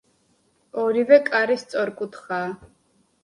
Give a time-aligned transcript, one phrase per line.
[0.83, 2.49] ორივე კარი სწორკუთხაა.